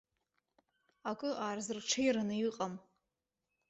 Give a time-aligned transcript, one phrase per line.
[1.09, 2.73] Акы аарзырҽеираны иҟам.